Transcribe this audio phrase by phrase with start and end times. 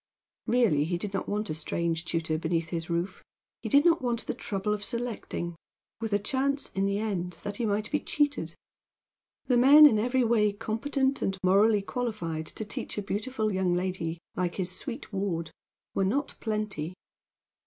[0.47, 3.23] Really, he did not want a strange tutor beneath his roof;
[3.61, 5.55] he did not want the trouble of selecting,
[5.99, 8.55] with a chance, in the end, that he might be cheated.
[9.45, 14.17] The men in every way competent and morally qualified to teach a beautiful young lady,
[14.35, 15.51] like his sweet ward,
[15.93, 16.95] were not plenty.